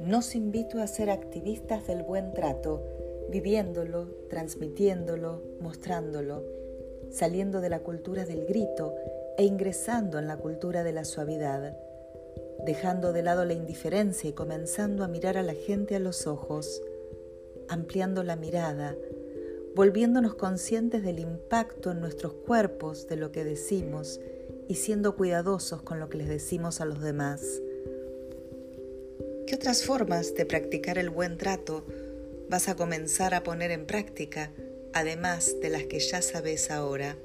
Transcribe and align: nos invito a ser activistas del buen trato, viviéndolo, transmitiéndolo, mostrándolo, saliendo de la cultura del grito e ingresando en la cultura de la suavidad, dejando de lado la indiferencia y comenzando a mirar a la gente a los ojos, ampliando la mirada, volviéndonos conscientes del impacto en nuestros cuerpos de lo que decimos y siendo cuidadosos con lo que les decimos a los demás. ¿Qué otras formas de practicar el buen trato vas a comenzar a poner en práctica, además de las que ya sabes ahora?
nos 0.00 0.34
invito 0.34 0.80
a 0.80 0.86
ser 0.86 1.10
activistas 1.10 1.86
del 1.86 2.02
buen 2.02 2.32
trato, 2.32 2.82
viviéndolo, 3.30 4.08
transmitiéndolo, 4.28 5.42
mostrándolo, 5.60 6.44
saliendo 7.10 7.60
de 7.60 7.70
la 7.70 7.80
cultura 7.80 8.24
del 8.24 8.44
grito 8.46 8.94
e 9.38 9.44
ingresando 9.44 10.18
en 10.18 10.26
la 10.26 10.36
cultura 10.36 10.84
de 10.84 10.92
la 10.92 11.04
suavidad, 11.04 11.76
dejando 12.64 13.12
de 13.12 13.22
lado 13.22 13.44
la 13.44 13.54
indiferencia 13.54 14.28
y 14.28 14.32
comenzando 14.32 15.04
a 15.04 15.08
mirar 15.08 15.36
a 15.38 15.42
la 15.42 15.54
gente 15.54 15.96
a 15.96 16.00
los 16.00 16.26
ojos, 16.26 16.82
ampliando 17.68 18.22
la 18.22 18.36
mirada, 18.36 18.94
volviéndonos 19.74 20.34
conscientes 20.34 21.02
del 21.02 21.18
impacto 21.18 21.90
en 21.90 22.00
nuestros 22.00 22.32
cuerpos 22.32 23.06
de 23.08 23.16
lo 23.16 23.32
que 23.32 23.44
decimos 23.44 24.20
y 24.68 24.74
siendo 24.74 25.16
cuidadosos 25.16 25.82
con 25.82 26.00
lo 26.00 26.08
que 26.08 26.18
les 26.18 26.28
decimos 26.28 26.80
a 26.80 26.84
los 26.84 27.00
demás. 27.00 27.60
¿Qué 29.46 29.54
otras 29.54 29.84
formas 29.84 30.34
de 30.34 30.44
practicar 30.44 30.98
el 30.98 31.08
buen 31.08 31.38
trato 31.38 31.86
vas 32.50 32.68
a 32.68 32.74
comenzar 32.74 33.32
a 33.32 33.44
poner 33.44 33.70
en 33.70 33.86
práctica, 33.86 34.50
además 34.92 35.60
de 35.60 35.70
las 35.70 35.84
que 35.84 36.00
ya 36.00 36.20
sabes 36.20 36.72
ahora? 36.72 37.16